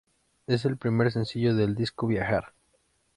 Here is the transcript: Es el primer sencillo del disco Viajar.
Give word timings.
Es 0.47 0.65
el 0.65 0.77
primer 0.77 1.11
sencillo 1.11 1.53
del 1.53 1.75
disco 1.75 2.07
Viajar. 2.07 2.55